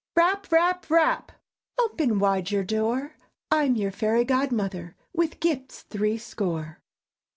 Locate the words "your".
2.49-2.63, 3.75-3.91